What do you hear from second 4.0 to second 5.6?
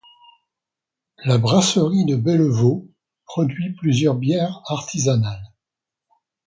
bières artisanales.